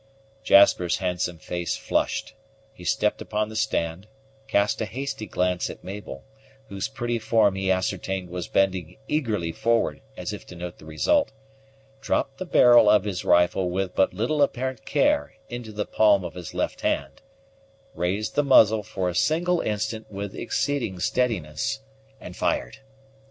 [0.43, 2.33] Jasper's handsome face flushed,
[2.73, 4.07] he stepped upon the stand,
[4.47, 6.23] cast a hasty glance at Mabel,
[6.69, 11.31] whose pretty form he ascertained was bending eagerly forward as if to note the result,
[12.01, 16.33] dropped the barrel of his rifle with but little apparent care into the palm of
[16.33, 17.21] his left hand,
[17.93, 21.81] raised the muzzle for a single instant with exceeding steadiness,
[22.19, 22.79] and fired.